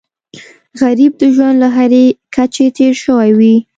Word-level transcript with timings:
غریب 0.81 1.13
د 1.21 1.23
ژوند 1.35 1.55
له 1.63 1.67
هرې 1.77 2.05
کچې 2.35 2.67
تېر 2.77 2.93
شوی 3.03 3.29
وي 3.39 3.55